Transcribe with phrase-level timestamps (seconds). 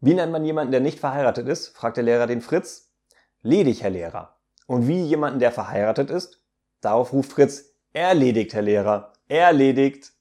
[0.00, 1.76] Wie nennt man jemanden, der nicht verheiratet ist?
[1.76, 2.92] fragt der Lehrer den Fritz.
[3.42, 4.36] Ledig, Herr Lehrer.
[4.66, 6.40] Und wie jemanden, der verheiratet ist?
[6.80, 10.12] Darauf ruft Fritz, erledigt, Herr Lehrer, erledigt.